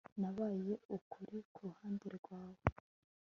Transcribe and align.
nabaye 0.19 0.73
ukuri 0.97 1.37
kuruhande 1.53 2.07
rwawe 2.17 2.61